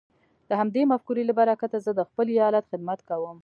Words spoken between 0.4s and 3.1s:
د همدې مفکورې له برکته زه د خپل ايالت خدمت